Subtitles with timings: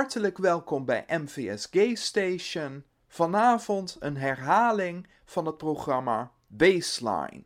[0.00, 2.84] Hartelijk welkom bij MVS Gay Station.
[3.08, 7.42] Vanavond een herhaling van het programma Baseline.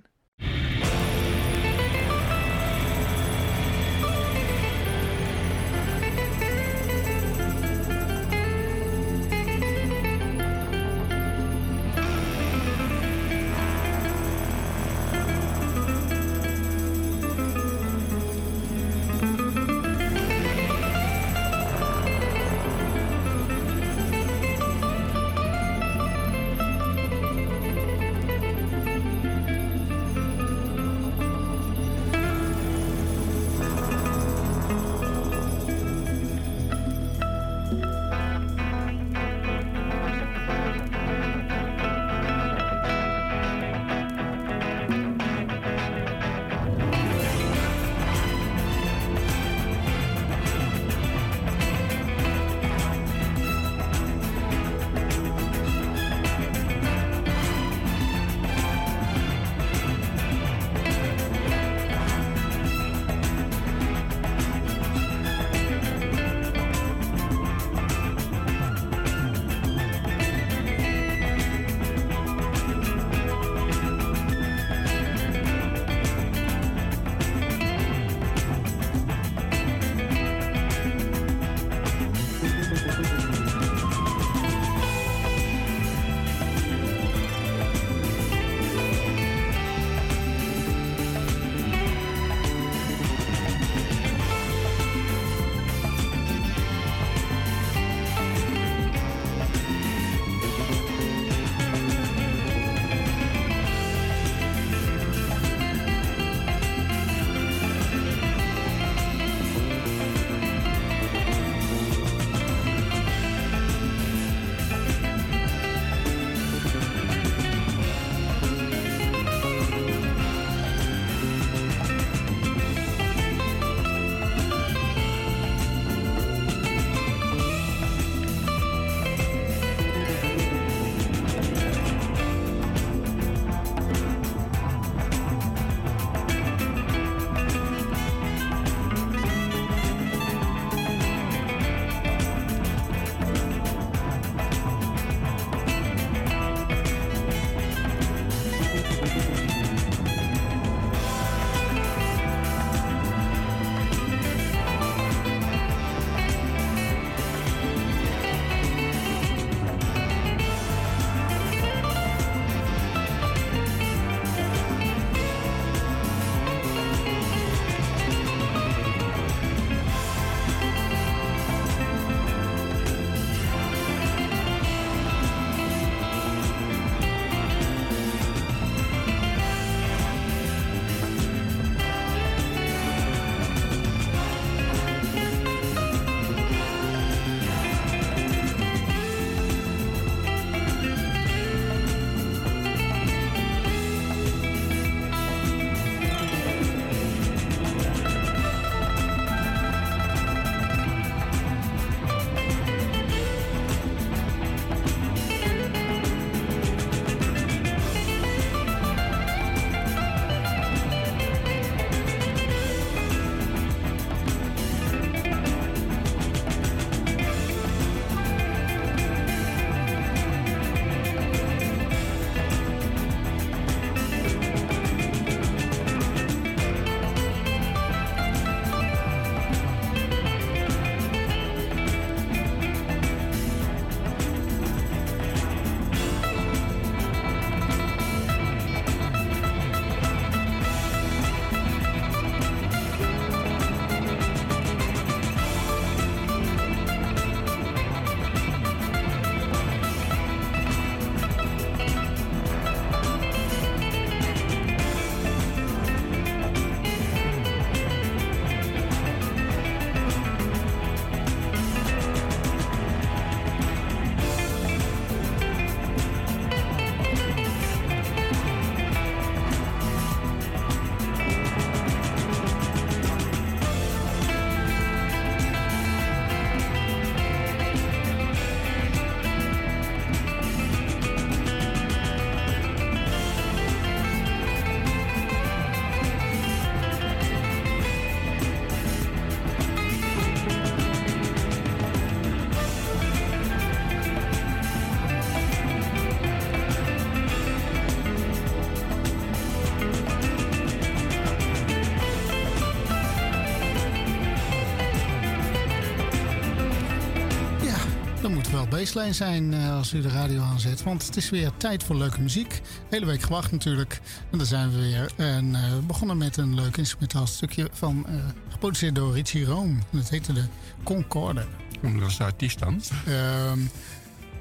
[308.85, 310.83] Baseline zijn als u de radio aanzet.
[310.83, 312.61] Want het is weer tijd voor leuke muziek.
[312.91, 314.01] Hele week gewacht natuurlijk.
[314.31, 315.13] En daar zijn we weer.
[315.17, 318.07] En we begonnen met een leuk instrumentaal stukje van...
[318.49, 319.83] geproduceerd door Richie Room.
[319.91, 320.45] Dat heette de
[320.83, 321.47] Concorde.
[321.81, 322.83] Hoe was de artiest dan?
[323.07, 323.59] Ehm,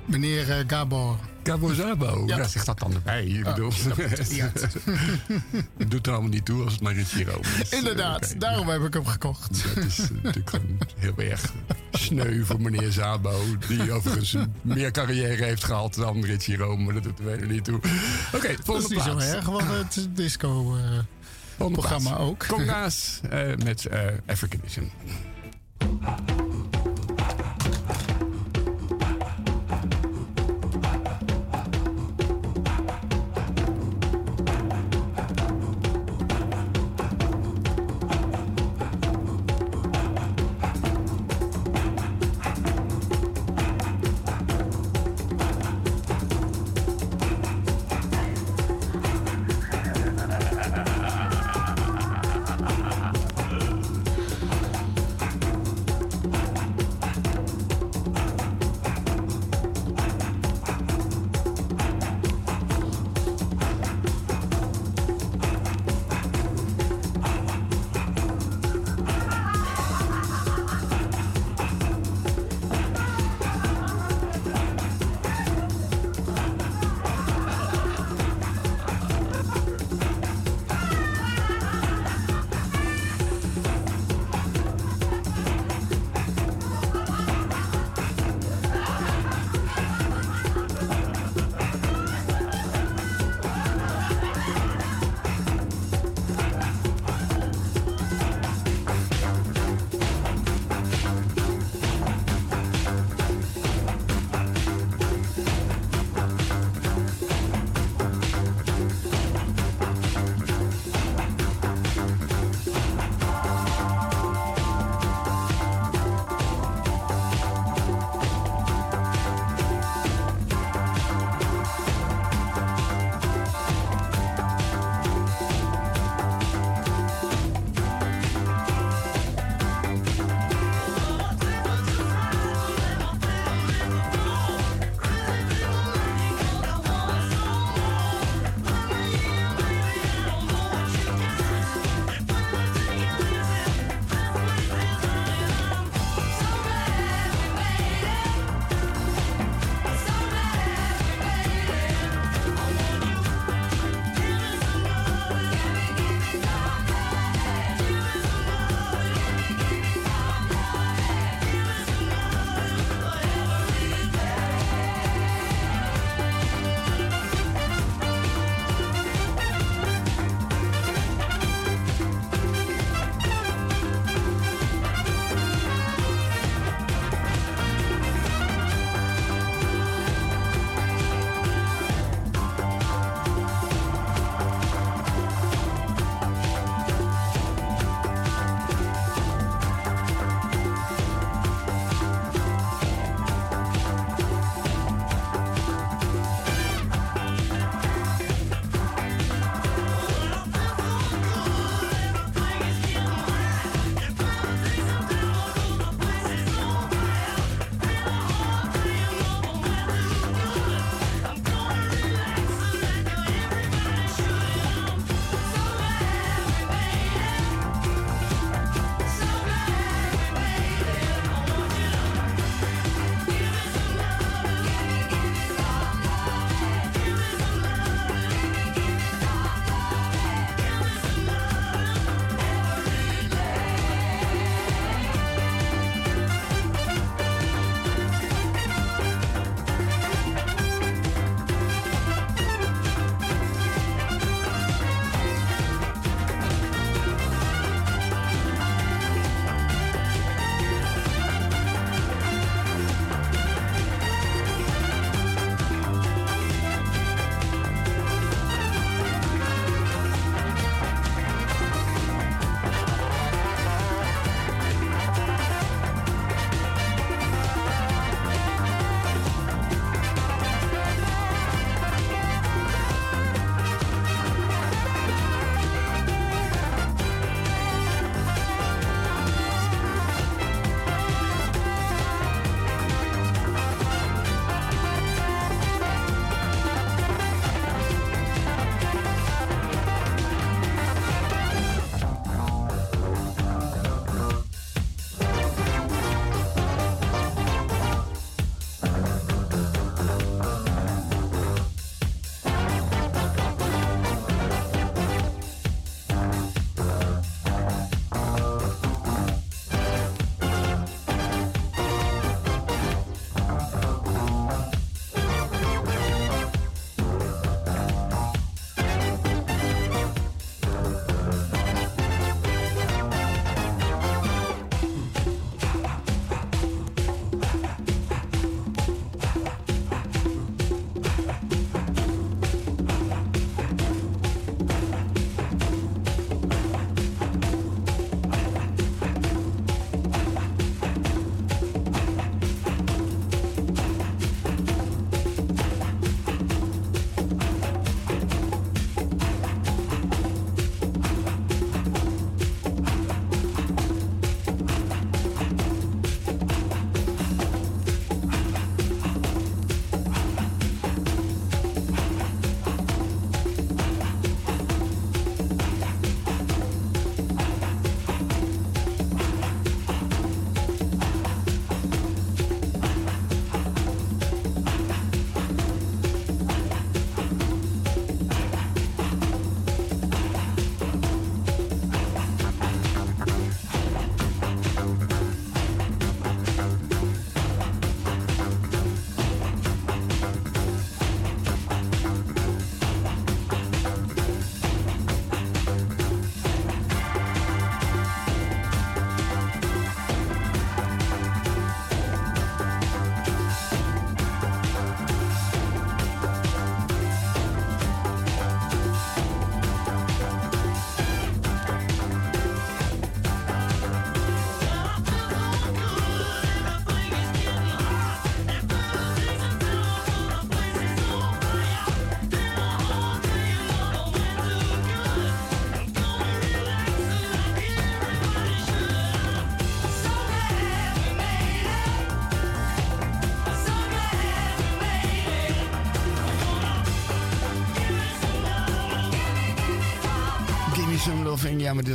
[0.06, 1.18] meneer Gabor.
[1.44, 2.48] Cabo Zabo, ja.
[2.48, 3.26] zegt dat dan erbij.
[3.26, 3.72] Ik bedoel,
[5.78, 7.28] het doet er allemaal niet toe als het maar hier
[7.62, 7.70] is.
[7.70, 9.76] Inderdaad, daarom heb ik hem gekocht.
[9.76, 11.54] Dat is natuurlijk gewoon heel erg
[11.92, 13.42] sneu voor meneer Zabo.
[13.68, 16.84] Die overigens meer carrière heeft gehad dan Richie Rome.
[16.84, 17.76] Maar dat doet er niet toe.
[17.76, 17.88] Oké,
[18.34, 22.46] okay, volgende Dat is niet zo erg, want het disco-programma uh, ook.
[22.48, 23.88] Conga's uh, met
[24.26, 24.84] Africanism.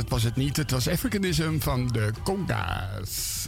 [0.09, 0.57] Dat was het niet.
[0.57, 3.47] Het was Africanism van de Conga's.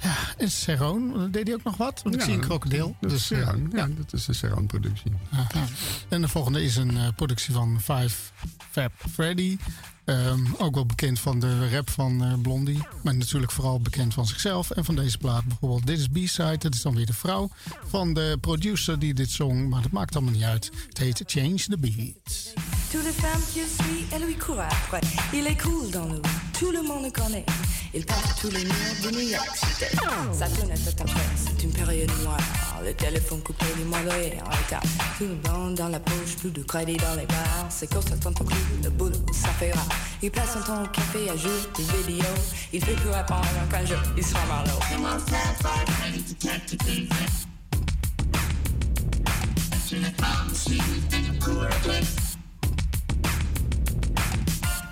[0.00, 2.00] Ja, en Serone, deed hij ook nog wat?
[2.02, 2.96] Want ik zie een krokodil.
[3.00, 3.68] Dat dus, is Serone.
[3.72, 5.12] Ja, dat is de Serone-productie.
[6.08, 8.16] En de volgende is een uh, productie van Five
[8.70, 9.58] Fab Freddy.
[10.04, 12.82] Um, ook wel bekend van de rap van uh, Blondie.
[13.02, 14.70] Maar natuurlijk vooral bekend van zichzelf.
[14.70, 15.86] En van deze plaat bijvoorbeeld.
[15.86, 16.58] Dit is B-side.
[16.58, 17.50] Dat is dan weer de vrouw
[17.86, 19.68] van de producer die dit zong.
[19.68, 20.70] Maar dat maakt allemaal niet uit.
[20.88, 22.54] Het heet Change the Beat.
[22.92, 25.00] Tous les femmes qui suit, elle lui court après.
[25.32, 26.20] Il est cool dans le
[26.58, 27.46] tout le monde le connaît.
[27.94, 29.96] Il passe tous les murs de New York City.
[30.32, 32.38] Sa fenêtre est en c'est une période noire.
[32.84, 34.82] Le téléphone coupé, les mollets en retard.
[35.16, 37.66] Tout le blanc dans la poche, plus de crédit dans les bars.
[37.70, 39.88] C'est comme ça tant plus, le boulot, ça fait rare.
[40.22, 42.26] Il passe son temps au café à jouer des vidéos.
[42.74, 44.70] Il fait plus répondre qu'un jeu, il sera marlot.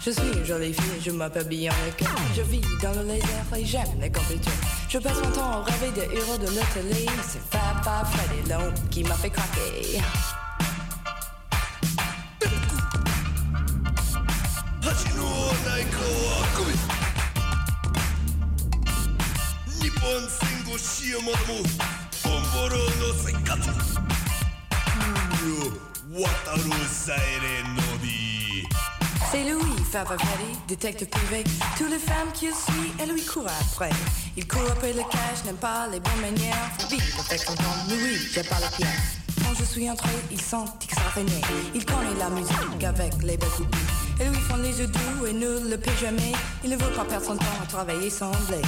[0.02, 2.07] Je suis une jolie fille, je m'appelle Bianca.
[2.35, 4.52] Je vis dans le laser et j'aime les compétitions.
[4.88, 7.07] Je passe mon temps à rêver des héros de notre télé.
[7.28, 10.00] C'est Papa Freddy Long qui m'a fait craquer.
[26.12, 28.30] Wataru Saire Nobi
[29.31, 31.45] c'est Louis, Freddy, détective privé.
[31.79, 33.91] Toutes les femmes qui suivent, elle lui court après.
[34.37, 36.69] Il court après le cash, n'aime pas les bonnes manières.
[36.91, 38.89] Vite, avec son temps, Louis, j'ai pas le pierre.
[39.41, 41.49] Quand je suis entré, il sent extraordinaire.
[41.77, 43.77] Il connaît la musique avec les belles coupes.
[44.21, 46.33] Et lui font les yeux doux et ne le paie jamais.
[46.65, 48.61] Il ne veut pas perdre son temps à travailler sans blé.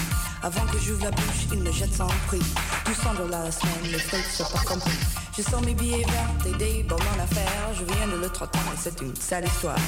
[0.45, 2.43] Avant que j'ouvre la bouche, il me jette sans prix.
[2.87, 4.93] 200 dollars la semaine, les frais sont pas compris.
[5.35, 7.73] Je sors mes billets verts et des bonbons en affaires.
[7.75, 9.79] Je viens de le trottoir et c'est une sale histoire.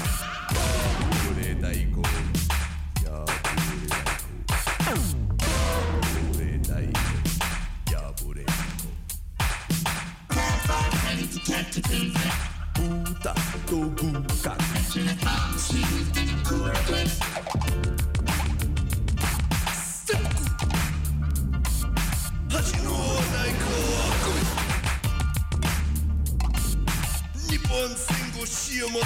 [27.53, 27.69] buka.
[27.69, 28.99] 本戦後シアマも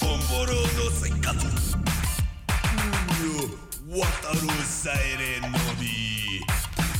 [0.00, 1.46] ボンボロの生活
[3.88, 6.40] 渡るサイレンのビ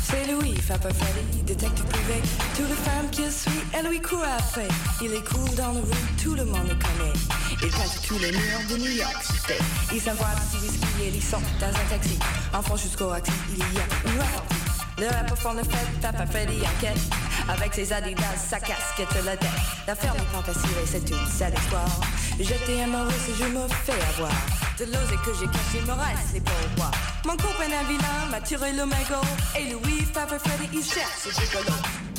[0.05, 2.23] C'est Louis, Papa Freddy, détective privé.
[2.57, 4.69] Toutes les femmes qu'il suit, elle lui court après.
[5.03, 7.13] Il est cool dans le rue, tout le monde le connaît.
[7.61, 9.61] Il passe tous les murs de New York City.
[9.93, 12.19] Il s'envoie petit whisky et il sort dans un taxi.
[12.55, 14.55] Enfant jusqu'au axi, il y a une rap.
[14.97, 17.22] Le rappeur font le fait, Papa Freddy enquête.
[17.50, 19.50] Avec ses adidas, sa casquette, la tête.
[19.88, 22.00] N'est pas facile et c'est une sale histoire.
[22.40, 24.32] J'étais amoureuse et je me fais avoir.
[24.80, 26.92] De l'ose que j'ai caché me reste pour moi.
[27.26, 29.28] Mon copain un vilain m'a tiré le mégot.
[29.58, 32.13] Et Louis, Papa Freddy, il cherche ses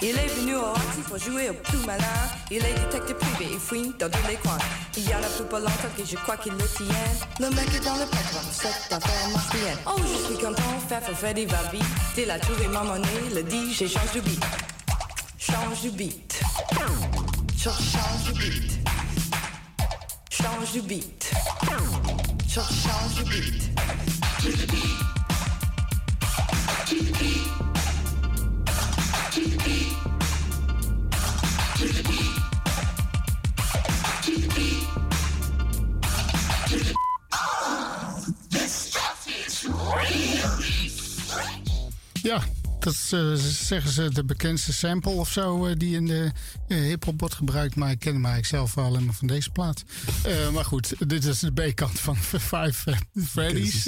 [0.00, 2.04] Il est venu au Roxy pour jouer au plus malin.
[2.52, 4.58] Il est détective privé, il fouine dans tous les coins.
[4.96, 6.86] Il y en a plus pas longtemps que je crois qu'il le tient.
[7.40, 9.76] Le mec est dans le patron, cette affaire marche bien.
[9.86, 11.82] Oh, je suis content, faire Freddy va vite.
[12.16, 14.44] Il a trouvé ma monnaie, le DJ change de beat.
[15.36, 16.40] Change du beat.
[17.56, 18.78] Change du beat.
[20.30, 21.32] Change du beat.
[22.48, 23.74] Change du beat.
[24.42, 24.66] To the
[27.18, 27.57] beat.
[42.22, 42.42] Ja,
[42.78, 46.30] dat is, uh, zeggen ze de bekendste sample of zo uh, die in de
[46.68, 47.74] uh, hip-hop wordt gebruikt.
[47.74, 49.84] Maar ik ken hem eigenlijk zelf wel alleen maar van deze plaat.
[50.52, 52.16] maar goed, dit is de B-kant van
[52.50, 53.86] Five Freddy's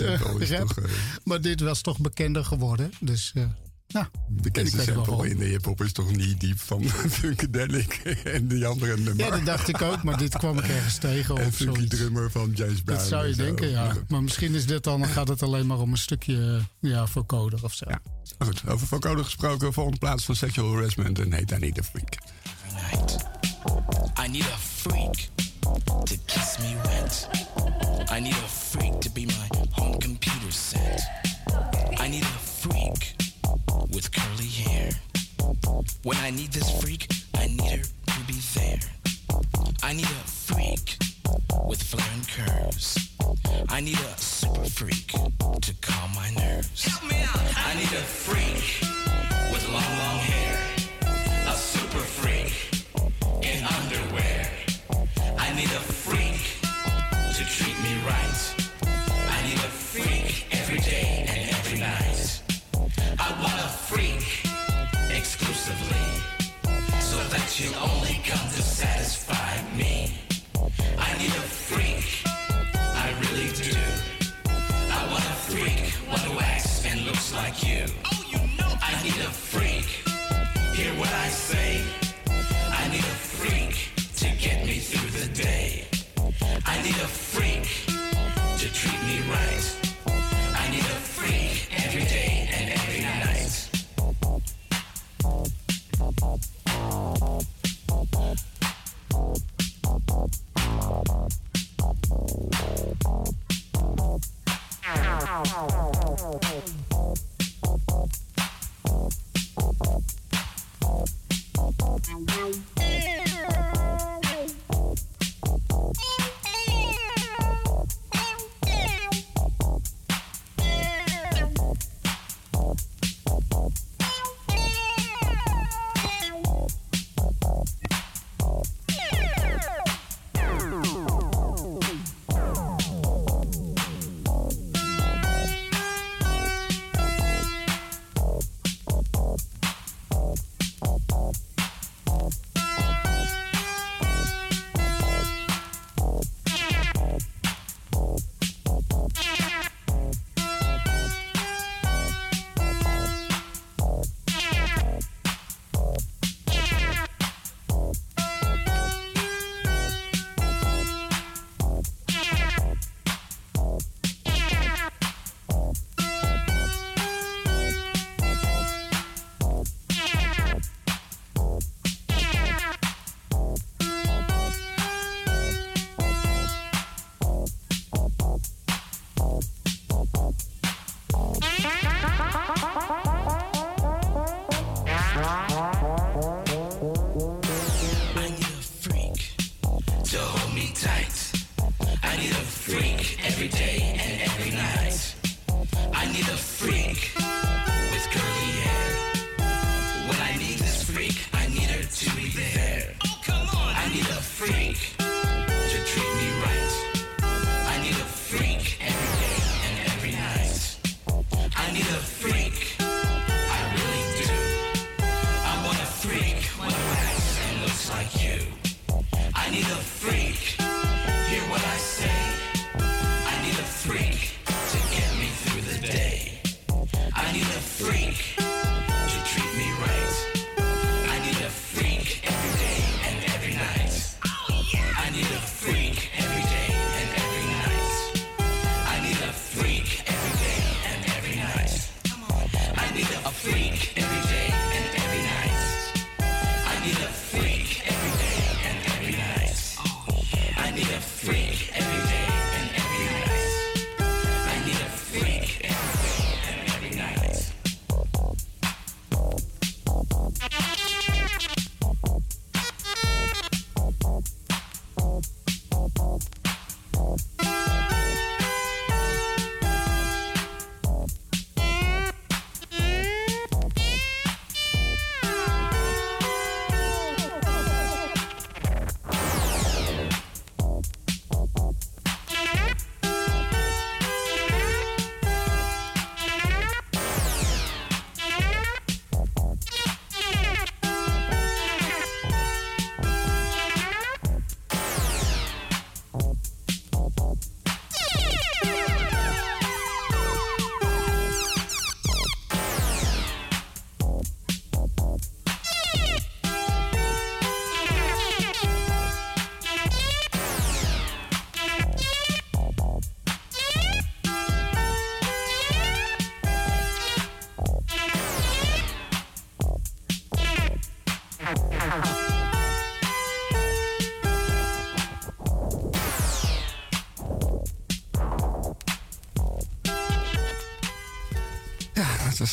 [0.49, 0.89] rap.
[1.25, 2.93] maar dit was toch bekender geworden.
[3.01, 3.33] Dus
[3.93, 6.85] nou, de bekendste sample in de hip-hop is toch niet diep van
[7.19, 9.25] Funkadelic en die andere nummer.
[9.25, 11.37] Ja, dat dacht ik ook, maar dit kwam ik ergens tegen.
[11.37, 12.99] En Funky Drummer van James Brown.
[12.99, 13.93] Dat zou je denken, ja.
[14.09, 17.75] Maar misschien is dit dan, gaat het alleen maar om een stukje ja, vocoder of
[17.75, 17.85] zo.
[17.89, 18.01] Ja.
[18.39, 22.19] Goed, over vocoder gesproken, volgende plaats van Sexual Harassment en heet I Need a Freak.
[24.25, 25.29] I need a freak
[26.05, 27.29] to kiss me wet.
[28.11, 31.01] I need a freak to be my home computer set.
[31.99, 32.40] I need a
[36.03, 37.09] When I need this freak,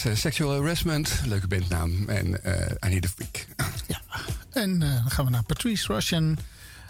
[0.05, 2.09] uh, Sexual Harassment, leuke bandnaam.
[2.09, 2.53] En uh,
[2.85, 3.47] I Need a Freak.
[3.87, 4.01] Ja,
[4.51, 6.37] en uh, dan gaan we naar Patrice Russian.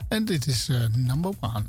[0.07, 1.65] En dit is number one.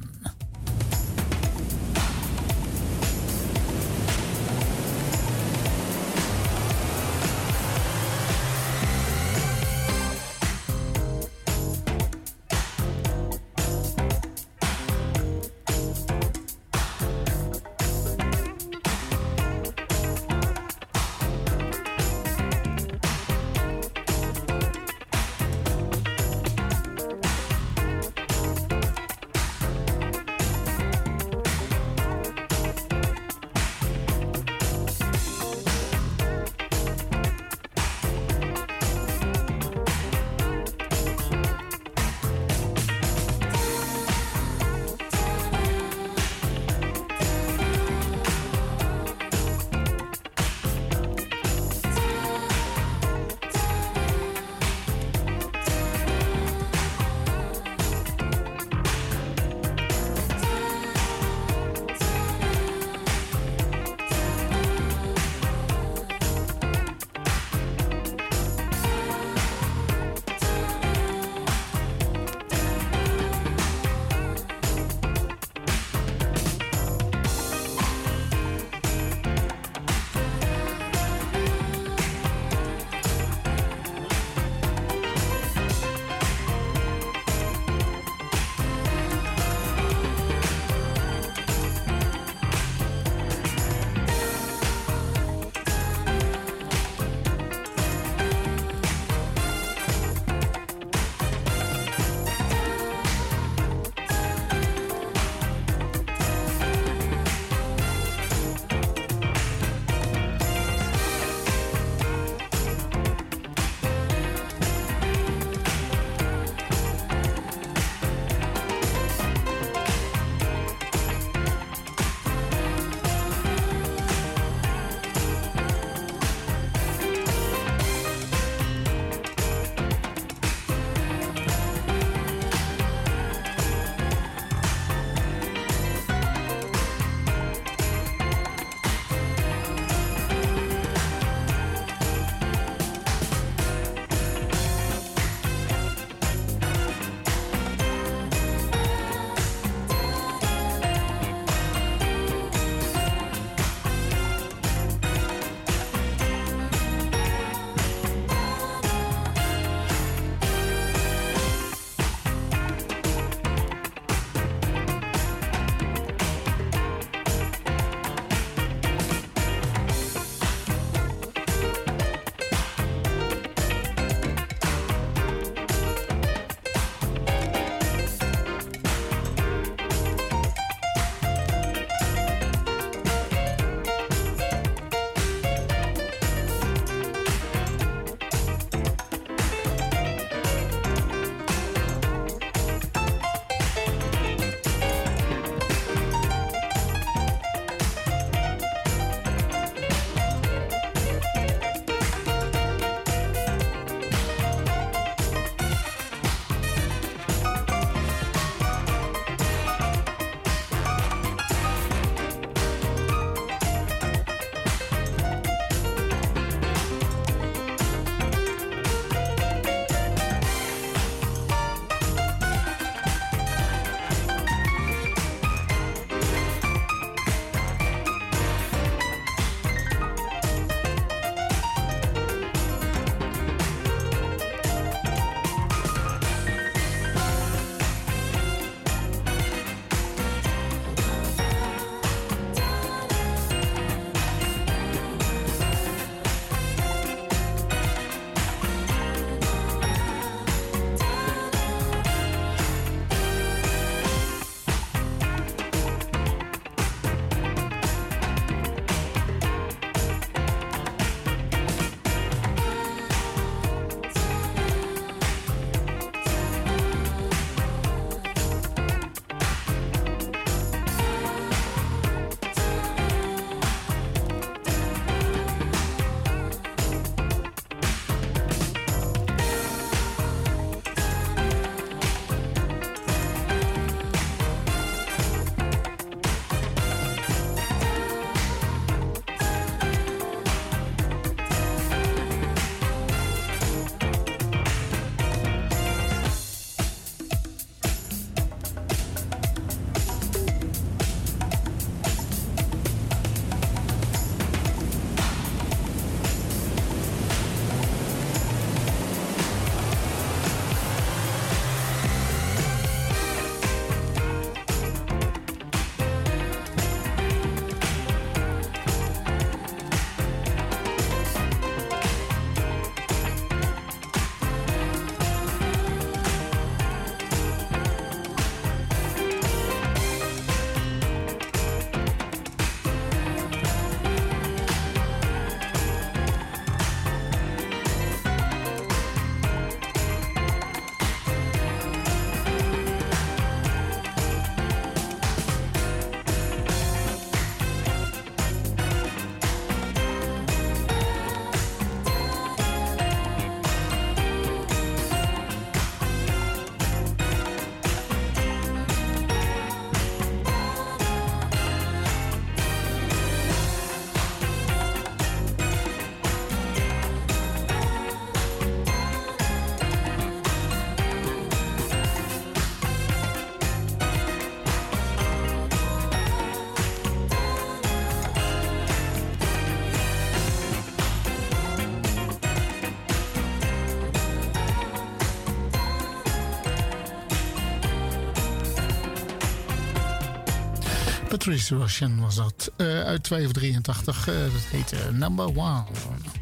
[391.38, 392.72] Patrice Russian was dat.
[392.76, 394.28] Uh, uit 2 of 83.
[394.28, 395.84] Uh, dat heette Number One.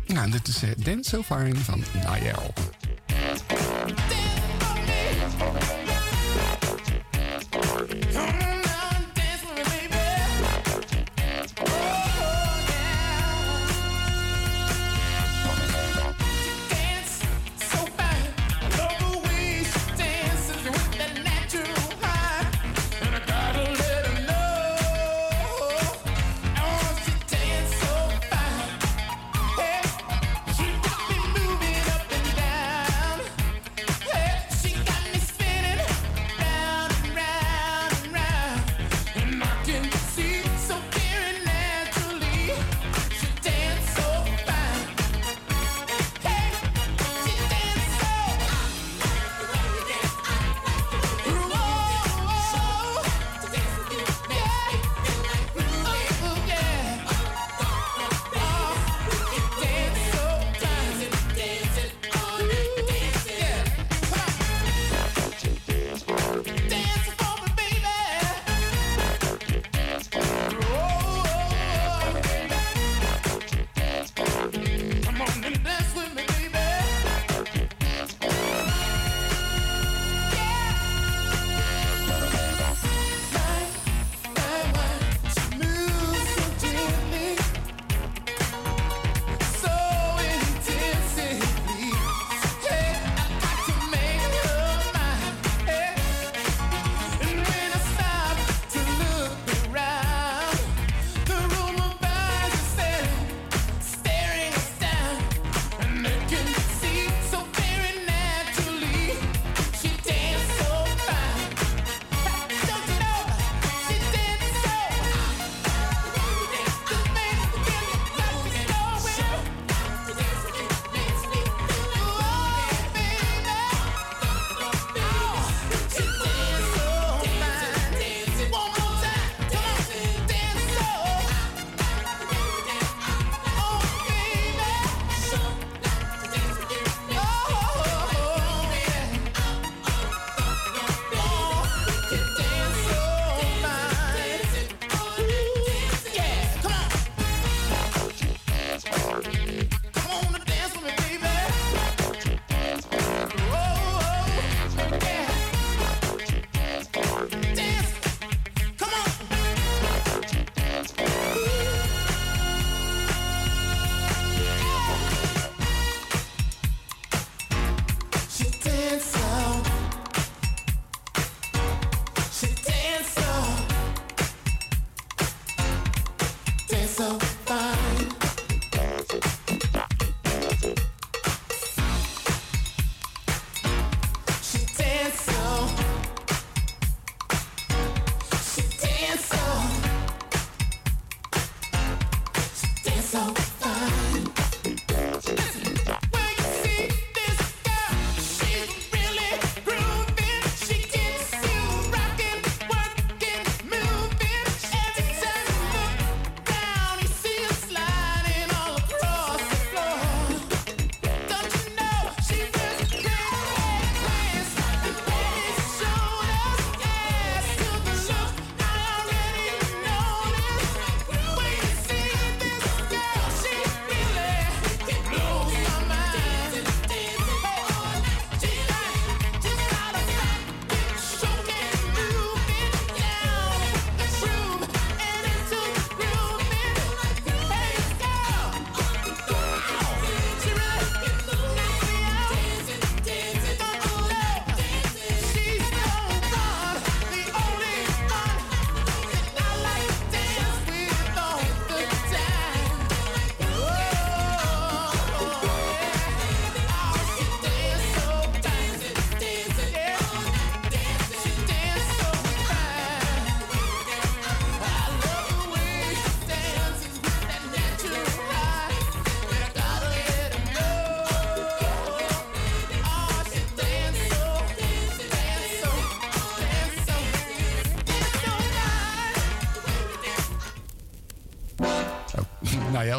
[0.06, 2.52] Nou, dit is Dance So Fine van Niall.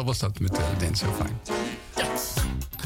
[0.08, 1.36] Was dat met uh, Dance So Fine.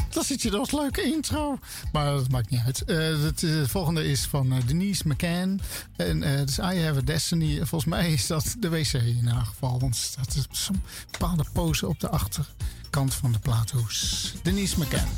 [0.08, 1.58] Dat zit je als leuke intro.
[1.92, 2.82] Maar dat maakt niet uit.
[2.86, 5.60] Uh, het, uh, volgende is van uh, Denise McCann.
[5.96, 7.56] En het is I Have a Destiny.
[7.56, 9.80] Volgens mij is dat de wc in ieder geval.
[9.80, 14.32] Want er staat zo'n bepaalde pose op de achterkant van de plaathoes.
[14.42, 15.08] Denise McCann.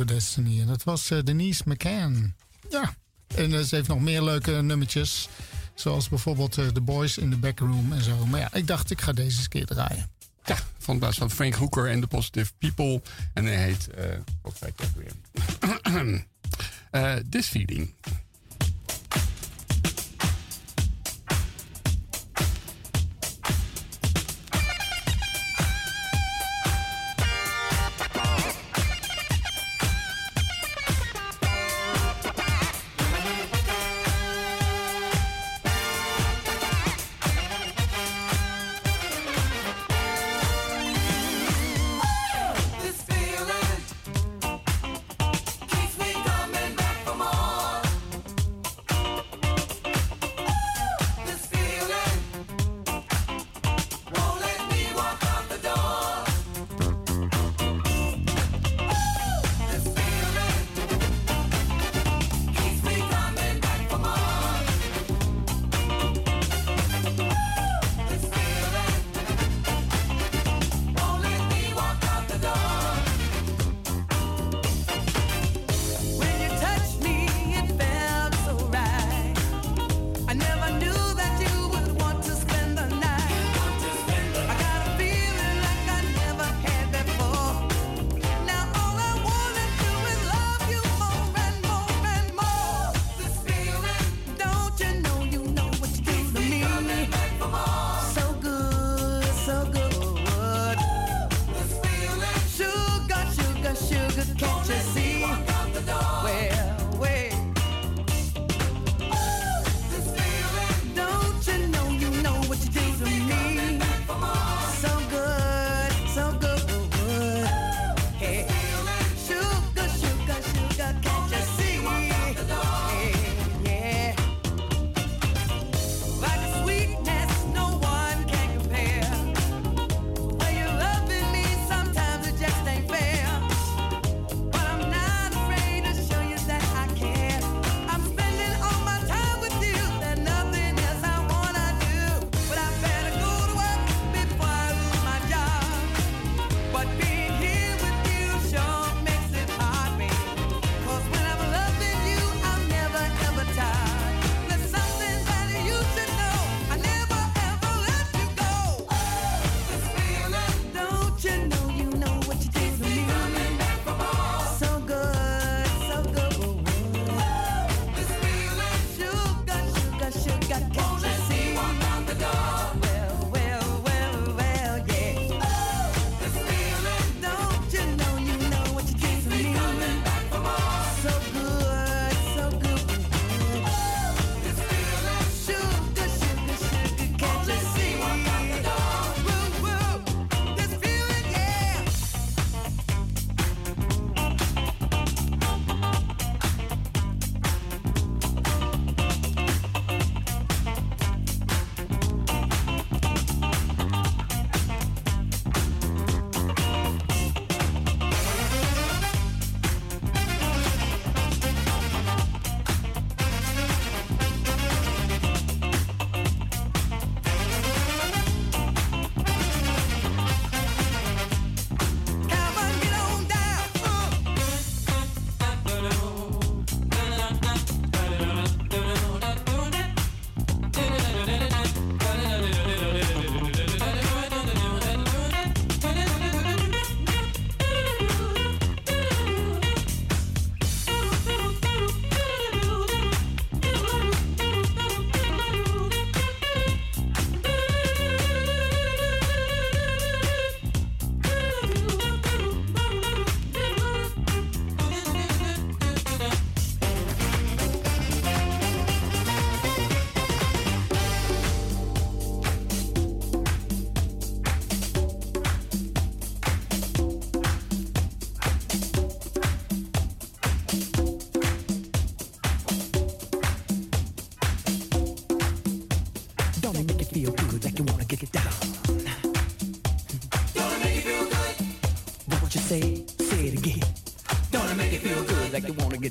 [0.00, 0.60] A Destiny.
[0.60, 2.34] En dat was uh, Denise McCann.
[2.70, 2.94] Ja,
[3.34, 5.28] en uh, ze heeft nog meer leuke nummertjes.
[5.74, 8.26] Zoals bijvoorbeeld uh, The Boys in the Backroom en zo.
[8.26, 10.10] Maar ja, ik dacht ik ga deze eens keer draaien.
[10.44, 13.02] Ja, van plaats van Frank Hooker en The Positive People.
[13.34, 14.04] En hij heet, uh,
[14.42, 16.24] wat zei ik weer?
[17.30, 17.94] This Feeling.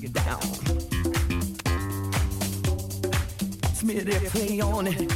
[0.04, 0.42] it down.
[3.74, 5.12] Smear play on it.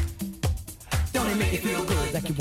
[1.13, 2.35] Don't it make you feel good like you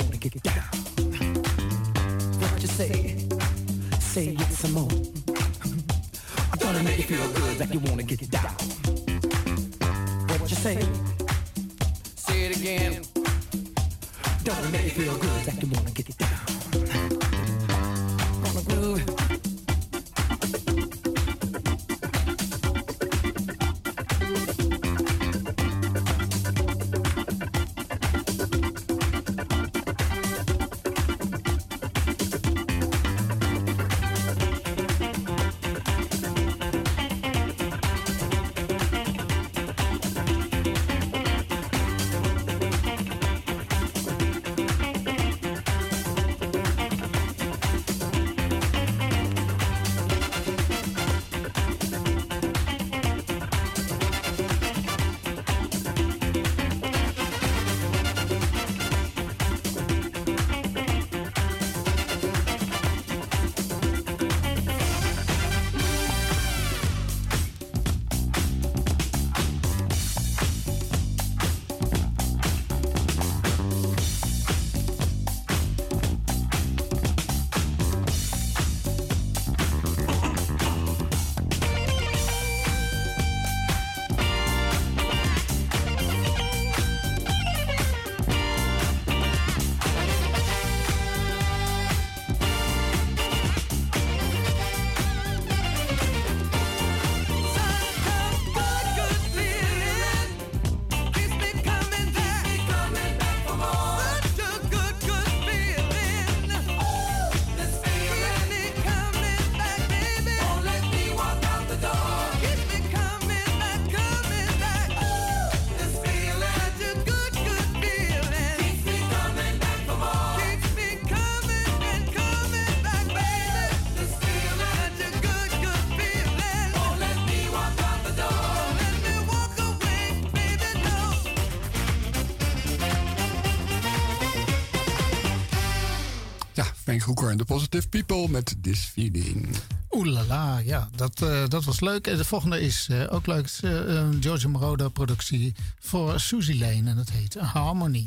[137.03, 139.55] Hoeker en de Positive People met This Feeling.
[139.91, 142.07] Oeh la la, ja, dat, uh, dat was leuk.
[142.07, 143.59] En de volgende is uh, ook leuk.
[143.63, 148.05] Uh, George Moroder productie voor Suzy Lane en het heet Harmony.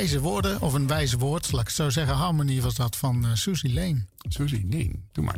[0.00, 2.14] Wijze woorden, of een wijze woord, laat ik het zo zeggen.
[2.14, 4.04] Harmony was dat van uh, Susie Lane.
[4.28, 5.36] Susie Lane, doe maar.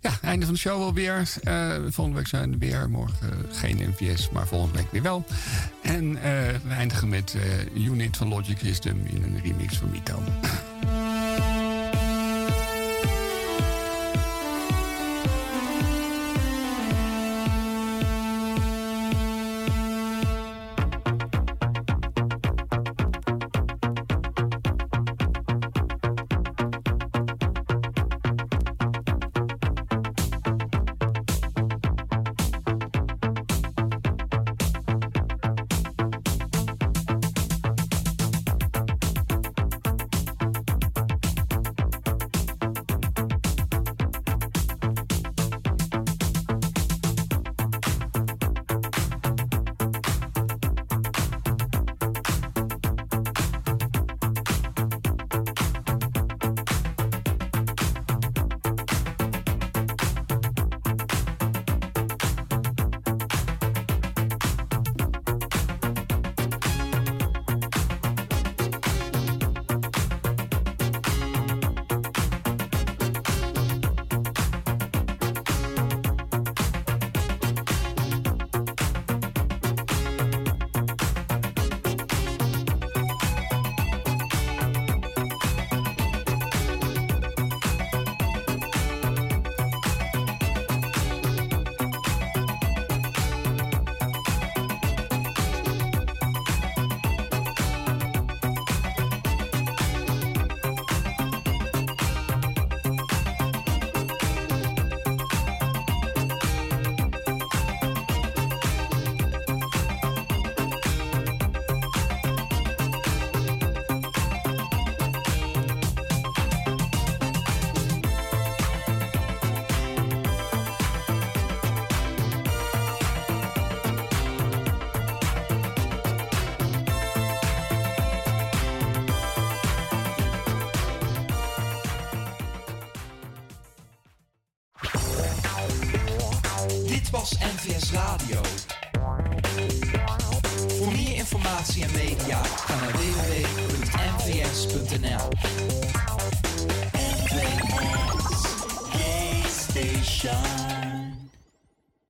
[0.00, 1.32] Ja, einde van de show alweer.
[1.42, 2.90] Uh, volgende week zijn we weer.
[2.90, 5.24] Morgen geen MVS, maar volgende week weer wel.
[5.82, 7.36] En uh, we eindigen met
[7.74, 10.22] Unit van Logic System in een remix van Mito.